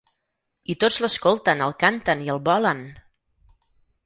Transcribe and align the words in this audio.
I 0.73 0.75
tots 0.83 0.97
l’escolten, 1.03 1.61
el 1.67 1.75
canten 1.85 2.25
i 2.29 2.33
el 2.37 2.43
volen! 2.49 2.83